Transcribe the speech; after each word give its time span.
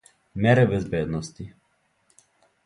Мере 0.35 0.65
безбедности. 0.65 1.53